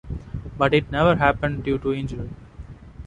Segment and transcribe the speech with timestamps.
[0.57, 2.31] But it never happened due to injury.